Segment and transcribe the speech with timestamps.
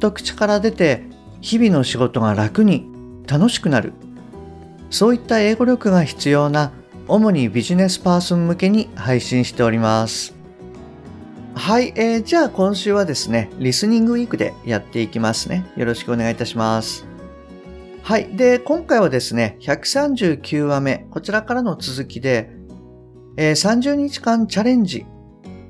[0.00, 1.04] と口から出て
[1.40, 2.86] 日々の仕事が楽に
[3.26, 3.92] 楽しくなる
[4.90, 6.72] そういった英語力が必要な
[7.06, 10.34] 主にビジネスパーソン向けに配信しております
[11.54, 17.10] はい、えー、じゃあ今週はですねリスニングウィークでやっていきますねよろしくお願いいたします
[18.02, 18.36] はい。
[18.36, 22.50] で、今回はですね、139話目、こちらからの続きで、
[23.36, 25.06] えー、30日間チャレンジ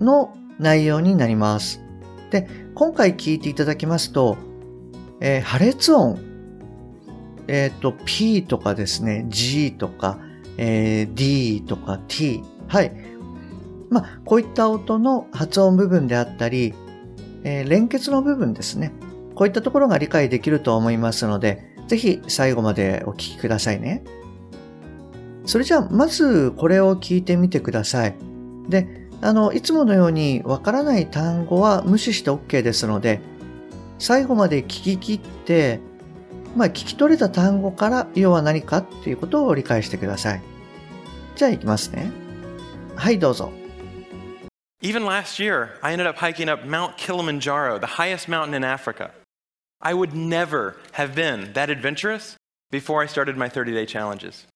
[0.00, 1.82] の内容になります。
[2.30, 4.36] で、今回聞いていただきますと、
[5.20, 6.18] えー、破裂音、
[7.48, 10.18] えっ、ー、と、P とかですね、G とか、
[10.58, 12.42] えー、D とか T。
[12.68, 12.92] はい。
[13.90, 16.74] まあ、こういった音の発音部分であったり、
[17.44, 18.92] えー、連結の部分ですね。
[19.34, 24.04] こういったところが理解できると思いますので、ぜひ最後までお聞きくださいね。
[25.46, 28.14] それじゃあ、まずこれを聞いてみてください。
[28.68, 33.20] で、あの、いつものようにわからない単語は無視して OK ですので、
[33.98, 35.80] 最後まで聞き切って、
[36.56, 40.42] まあ、聞き取れた単語から要は何かっていうことを理解してください。
[41.34, 42.10] じゃあ行きますね。
[42.96, 43.52] はい、どうぞ。
[44.80, 49.10] Even last year, I ended up hiking up Mount Kilimanjaro, the highest mountain in Africa.
[49.80, 52.36] I would never have been that adventurous
[52.70, 54.46] before I started my 30 day challenges.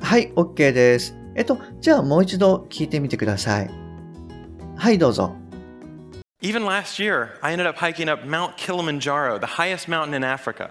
[0.00, 1.23] はい、OK です。
[1.36, 3.70] えっと、じゃあもう一度聞いてみてください。
[4.76, 5.34] はい、どうぞ。
[6.42, 10.70] Even last year, I ended up hiking up Mount Kilimanjaro, the highest mountain in Africa.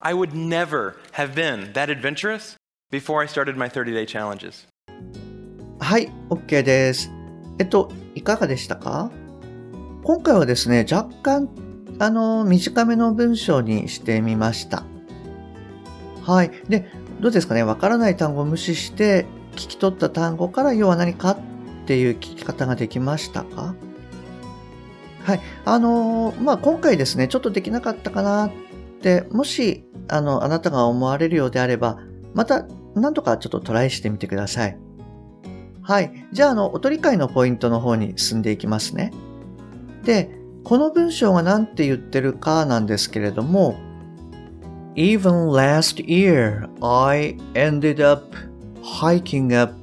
[0.00, 2.56] I would never have been that adventurous
[2.90, 4.66] before I started my 30 day challenges.
[5.78, 7.10] はい、OK です。
[7.58, 9.10] えっと、いかがでしたか
[10.02, 11.48] 今回はですね、若干
[11.98, 14.84] あの、短めの文章にしてみました。
[16.22, 16.50] はい。
[16.68, 16.90] で、
[17.20, 21.38] どうですかねわからない単語を無視して聞き取った単語から要は何かっ
[21.86, 23.74] ていう聞き方ができましたか？
[25.22, 25.40] はい。
[25.64, 28.50] あのー、まあ、今回ですね、ちょっとできなかったかなっ
[29.00, 31.98] て、もし、あの、あなたが思われるようであれば、
[32.34, 34.78] また、何とかちょっとトライしてみてください。
[35.82, 36.26] はい。
[36.32, 39.12] じゃあ、あの、おとり会のポイントの方に進んでいきますね。
[40.04, 40.30] で、
[40.62, 43.76] この文章が何て言ってるかなんですけれども
[44.96, 48.34] Even last year I ended up
[48.83, 49.73] hiking up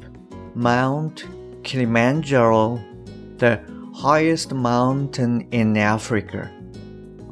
[0.55, 1.27] Mount
[1.63, 2.81] Kilimanjaro,
[3.39, 3.61] the
[3.95, 6.51] highest mountain in Africa.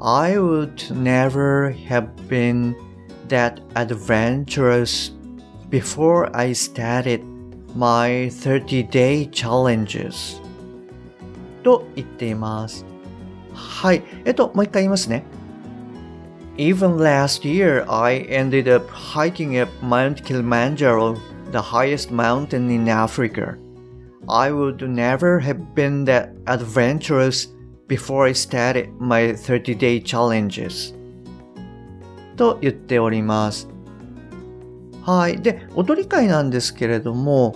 [0.00, 2.74] I would never have been
[3.28, 5.10] that adventurous
[5.70, 7.24] before I started
[7.74, 10.40] my 30 day challenges.
[11.62, 12.84] と言っています。
[13.54, 14.02] はい。
[14.24, 15.24] えっと、もう一回言いますね。
[16.56, 21.16] Even last year, I ended up hiking up Mount Kilimanjaro,
[21.51, 23.57] the highest mountain in Africa.
[24.27, 27.47] I would never have been that adventurous
[27.87, 30.93] before I started my 30-day challenges.
[32.35, 33.67] と言っております。
[35.03, 35.41] はい。
[35.41, 37.55] で、踊り会なんですけれども、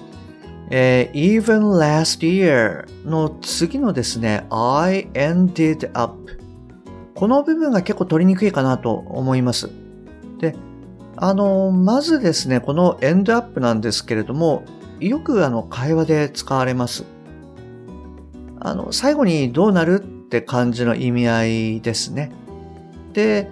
[0.69, 6.23] えー、even last year の次のですね、I ended up
[7.15, 9.69] この部分が結構取りにくいかなと思います。
[10.39, 10.55] で、
[11.25, 14.65] あの、まずですね、この end up なんですけれども、
[14.99, 17.05] よくあの会話で使われます。
[18.59, 22.33] あの、最後にどうなるって感じの意味合いですね。
[23.13, 23.49] で、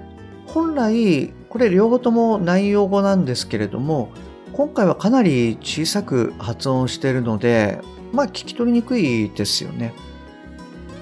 [0.47, 4.09] 本来、これ両方とも内容語なんですけれども、
[4.51, 7.79] 今回はかなり小さく発音しているので、
[8.11, 9.93] まあ聞き取りにくいですよね。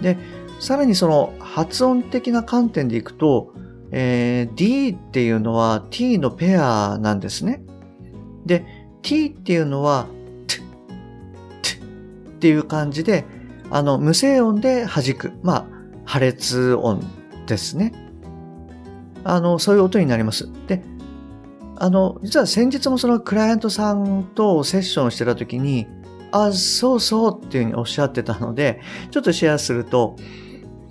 [0.02, 0.20] で、
[0.60, 3.56] さらにその発音的な観点でいくと、
[3.92, 7.64] えー、D っていうのは T のペアなんですね。
[8.46, 8.66] で、
[9.02, 10.08] T っていうのは
[10.48, 10.62] T、
[11.62, 11.82] T っ
[12.40, 13.26] ていう感じで、
[13.72, 15.32] あの、無声音で弾く。
[15.44, 15.66] まあ、
[16.06, 17.04] 破裂音
[17.46, 17.94] ですね。
[19.24, 20.50] あの、そういう音になります。
[20.68, 20.82] で、
[21.76, 25.88] あの、実は先日もそのクライアントさんとセッションしてた時に、
[26.32, 28.82] あ、そうそうっていうふうにおっしゃってたので、
[29.12, 30.16] ちょっとシェアすると、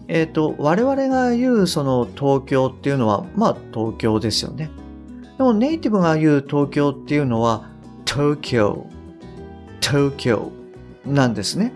[0.08, 4.70] えっ、ー、と、我々が言うその東京っていうのは、まあ東京ですよね。
[5.36, 7.70] でもネイティブが言う東京っていうのは、
[8.06, 8.86] 東京、
[9.80, 10.50] 東京
[11.06, 11.72] なんですね。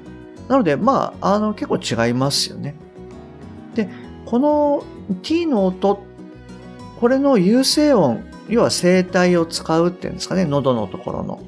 [0.49, 2.75] なので、まあ、あの、結構違いますよね。
[3.75, 3.89] で、
[4.27, 4.83] この
[5.23, 6.03] t の音、
[7.01, 11.43] これの有声音、要は声帯を使うっていうんですかね、喉のところの。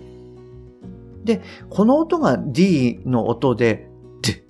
[1.25, 3.89] で、この音が D の音で、
[4.23, 4.45] で、で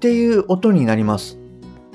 [0.00, 1.38] っていう音になります。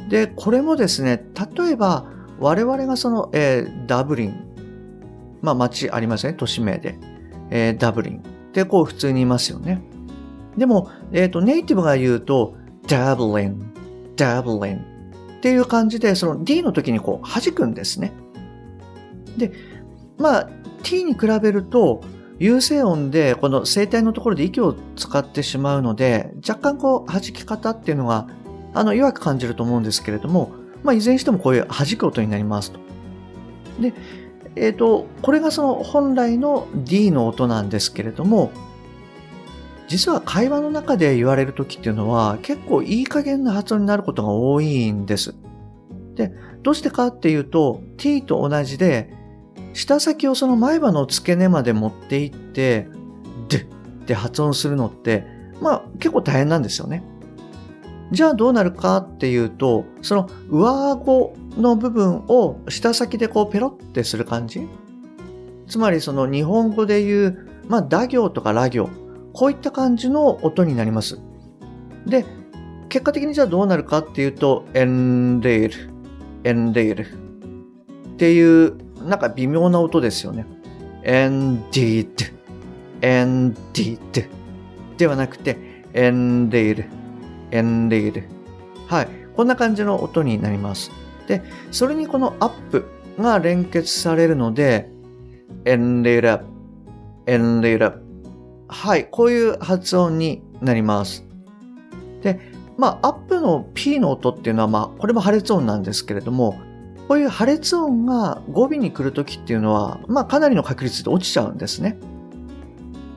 [0.10, 1.25] で、これもですね、
[1.57, 2.06] 例えば
[2.40, 7.00] 我々がその、えー、ダブリン、まあ街ありますね、都市名で。
[7.50, 8.22] えー、ダブリンっ
[8.52, 9.81] てこう普通に言いますよね。
[10.56, 12.56] でも、えっ、ー、と、ネイティブが言うと、
[12.88, 13.74] ダブリン、
[14.16, 14.78] ダブリン
[15.38, 18.13] っていう感じで、その D の時にこう弾くんですね。
[19.36, 19.52] で、
[20.19, 20.50] まあ、
[20.84, 22.02] T に比べると、
[22.40, 28.28] 有声音でこの声帯のところで息を使ってしまうので、若干こう弾き方っていうのが、
[28.74, 30.52] あの、弱く感じると思うんですけれども、
[30.84, 32.80] まあ、いずれにしてもこういう弾く音になりますと。
[33.80, 33.94] で、
[34.56, 38.52] えっ、ー、と、これがその本来の D の音なんですけれども、
[39.88, 45.36] 実は会話の中で言われる時っていうのは結構いい加減な発音になることが多いんです。
[46.16, 46.31] で、
[46.64, 49.14] どうしてかっていうと t と同じで
[49.75, 52.88] 舌先をその前歯の付け根まで持っていって
[53.48, 53.66] でっ
[54.07, 55.25] て発音するのって
[55.62, 57.04] まあ結構大変なんですよね。
[58.12, 64.68] じゃあどうなるかっていうとその上顎の部分を舌先でこうペロってする感じ
[65.68, 68.89] つまりその日本語で言うまあ、打行とかラ行
[69.33, 71.19] こういった感じの音になります。
[72.06, 72.25] で、
[72.89, 75.89] 結果的にじゃあどうなるかっていうと、エンデール、
[76.44, 80.46] エンデールっていう、なんか微妙な音ですよね。
[81.04, 82.25] エンディード、
[83.02, 84.28] エンディード
[84.98, 85.57] ではなくて、
[85.94, 86.86] エンデール、
[87.52, 88.24] エンデール。
[88.88, 89.07] はい。
[89.36, 90.92] こんな感じの音になります。
[91.28, 91.42] で、
[91.72, 92.86] それにこのアップ
[93.19, 94.90] が連結されるので、
[95.66, 96.46] エンデールアップ、
[97.28, 98.06] エンデールアップ
[98.68, 101.25] はい、こういう発音になります。
[102.22, 102.40] で、
[102.78, 106.60] まあ、アップの P の音っていうのは、まあ、これも破裂音なんですけれども、
[107.07, 111.98] こういう破裂音が語尾に来るときっていうのは、まあ、かなりの確率で落ちちゃうんですね。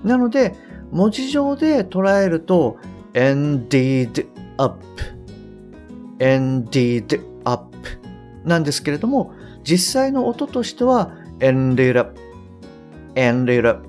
[0.05, 0.55] なので、
[0.93, 2.76] 文字上で捉えると、
[3.14, 4.26] ended
[4.58, 4.79] up,
[6.19, 7.76] ended up
[8.44, 9.32] なんですけれども、
[9.64, 12.19] 実際の音としては、ended up,
[13.14, 13.88] ended up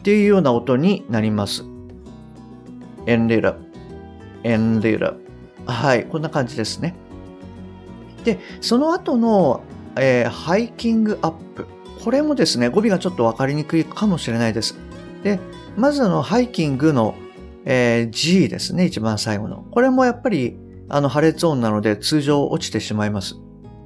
[0.00, 1.64] っていうような音になります。
[3.06, 3.56] エンレラ、
[4.44, 5.14] エンレラ。
[5.66, 6.96] はい、こんな感じですね。
[8.24, 9.62] で、その後の、
[9.96, 11.66] えー、ハイキングアップ。
[12.02, 14.76] これもですね、語尾がちょっとわかりにくいかもしれないです。
[15.22, 15.38] で、
[15.76, 17.14] まずあの、ハイキングの、
[17.64, 19.64] えー、G ですね、一番最後の。
[19.70, 20.56] これもやっぱり、
[20.88, 23.36] あの、破裂音なので通常落ちてしまいます。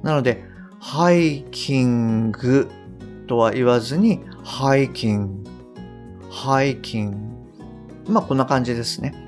[0.03, 0.43] なので、
[0.79, 2.69] ハイキング
[3.27, 5.49] とは言わずに、ハイキング
[6.29, 7.11] ハイキン
[8.05, 8.11] グ。
[8.11, 9.26] まあこんな感じですね。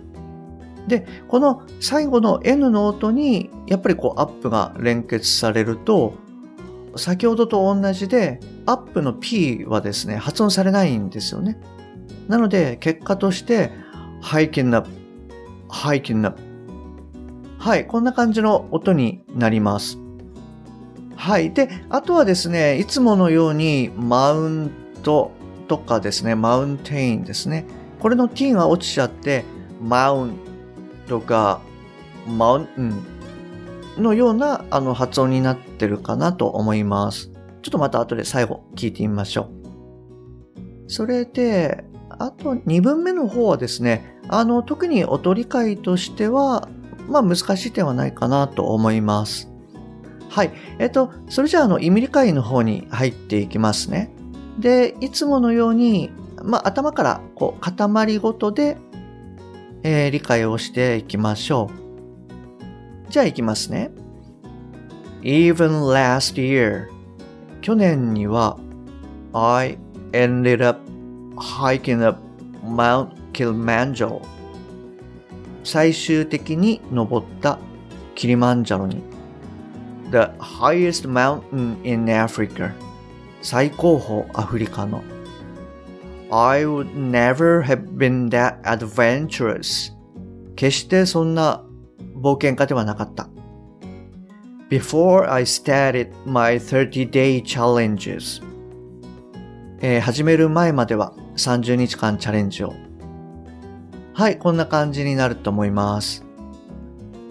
[0.90, 6.16] で、この最後の N の音にやっぱりこうアップが連結されると、
[6.98, 11.58] 先ほどと同じでアップの P はですね、発音されないんですよね。
[12.28, 13.72] なので結果として、
[14.22, 14.90] ハイキングアップ、
[15.70, 16.42] ハイキングアップ。
[17.58, 19.98] はい、こんな感じの音になります。
[21.16, 21.54] はい。
[21.54, 24.72] で、あとはですね、いつものようにマウン
[25.04, 25.32] ト、
[25.70, 27.64] とかですね、マウンテインですね。
[28.00, 29.46] これの t が落ちちゃって、
[29.82, 30.34] マウン
[31.10, 31.60] とか、
[32.26, 33.04] マウン
[33.98, 37.32] のようなあの発音になってるかなと思います。
[37.62, 39.50] ちょっとまた後で最後聞いてみましょ
[40.86, 40.92] う。
[40.92, 46.70] それで、あと2分目の方はですね、あの、特に音理解としては、
[47.08, 49.50] まあ難しい点はないかなと思います。
[50.30, 50.52] はい。
[50.78, 54.12] えっと、それじゃあ、あの、意味理解の方に入っていきますね。
[54.60, 56.12] で、いつものように、
[56.44, 58.78] まあ、頭からこう塊ごとで、
[59.84, 61.70] えー、理解をしていきましょ
[63.08, 63.12] う。
[63.12, 63.92] じゃあいきますね。
[65.22, 66.88] Even last year
[67.62, 68.58] 去年には
[69.34, 69.78] I
[70.12, 70.80] ended up
[71.36, 72.20] hiking up
[72.64, 74.22] Mount Kilimanjaro
[75.64, 77.60] 最終的に登った
[78.16, 79.04] キリマンジャロに
[80.12, 82.72] The highest mountain in Africa
[83.42, 85.04] 最高峰アフリカの
[86.32, 89.94] I would never have been that adventurous
[90.56, 91.64] 決してそんな
[92.16, 93.30] 冒険家ではなかった
[94.70, 98.44] Before I started my 30-day challenges
[99.82, 102.74] えー、始める前までは30日間チャレンジを
[104.20, 106.26] はい、こんな感じになると思います。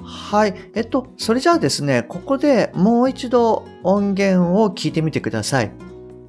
[0.03, 0.55] はい。
[0.75, 5.73] えっと、それじゃあですね、ここでもう一度音源を聞いてみてください。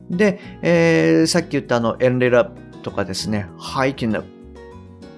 [0.10, 2.46] で、えー、さっき言ったあの、エンレラ
[2.84, 4.24] とかですね、ハイキング。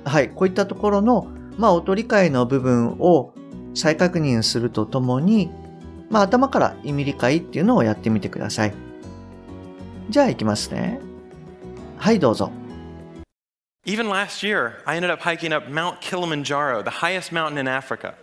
[0.03, 3.33] はい、こういったところの、まあ、音理解の部分を、
[3.74, 5.50] 再確認するとともに、
[6.10, 8.74] まあ、頭から意味理解っていうのをやってみてください。
[10.10, 11.00] じゃあ行きますね。
[11.98, 12.51] はい、どうぞ。
[13.86, 18.15] Even last year, I ended up hiking up Mount Kilimanjaro, the highest mountain in Africa.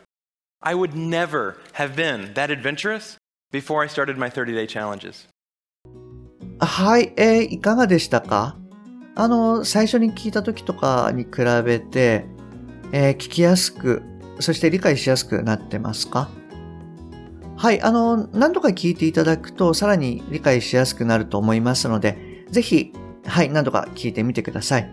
[0.60, 3.16] I would never have been that adventurous
[3.50, 5.26] before I started my 30 day challenges.
[6.60, 8.56] はい、えーいかがでしたか？
[9.14, 11.30] あの、最初に聞いた時とかに比
[11.64, 12.26] べて、
[12.92, 14.02] えー聞きやすく、
[14.40, 16.30] そして理解しやすくなってますか？
[17.56, 22.92] はい、あの、何度か聞いていただくと、さらに理解しやすくなると思いますので、ぜひ、
[23.26, 24.90] はい、何度か聞いてみてください。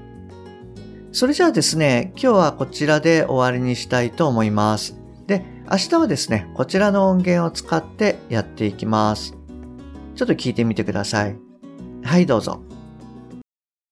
[1.11, 4.99] それじゃあですね、今日はこちらで終わりにしたいと思います。
[5.27, 9.35] で、明日はですね、こちらの音源を使ってやっていきます。
[10.15, 11.44] ちょっと聞いてみてください。
[12.04, 12.62] はい、どうぞ。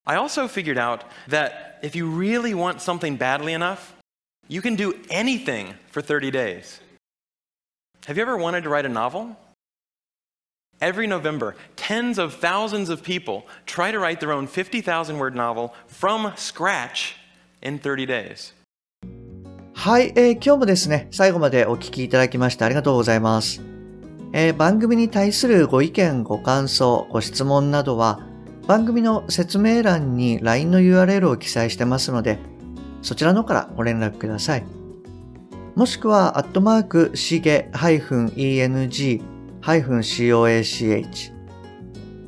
[0.04, 3.94] I also figured out that if you really want something badly enough,
[4.48, 6.80] you can do anything for 30 days.
[8.06, 9.36] Have you ever wanted to write a novel?
[10.80, 15.74] Every November, tens of thousands of people try to write their own 50,000 word novel
[15.88, 17.16] from scratch
[17.62, 18.54] in 30 days.
[19.74, 23.71] はい、えー今日もですね、最後までお聞きいただきましてありがとうございます。
[24.35, 28.19] えー番組に対するご意見、ご感想、ご質問などは、
[28.67, 32.39] 番組の説明欄に LINE の URL を記載してますので、
[33.03, 34.63] そちらの方からご連絡ください。
[35.75, 39.21] もしくは、アットマーク、しげ -eng-coach、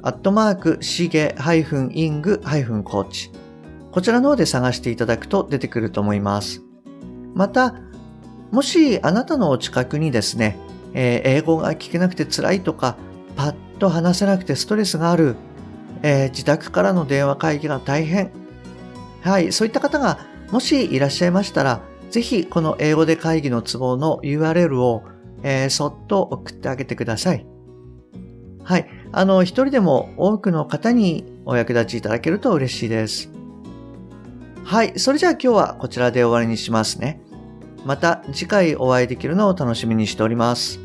[0.03, 3.31] アットマーク、しげ -ing-coach、
[3.91, 6.61] こちらの方で探していただくと出てくると思います。
[7.33, 7.73] また、
[8.51, 10.59] もしあなたのお近くにですね、
[10.95, 12.97] えー英語が聞けなくて辛いとか、
[13.35, 15.35] パッと話せなくてストレスがある、
[16.01, 18.31] えー自宅からの電話会議が大変。
[19.21, 20.19] はい、そういった方が
[20.51, 25.03] もしいらっしゃいましたら、ぜひこの英語で会議の都合の URL を、
[25.43, 27.45] えーそっと送ってあげてください。
[28.63, 33.29] はい、あの、一人でも多くの方にお役立ちいただけると嬉しいです。
[34.63, 37.21] はい、それじゃあ今日はこちらで終わりにしますね。
[37.85, 40.84] また次回お会いできるのを楽しみにしております。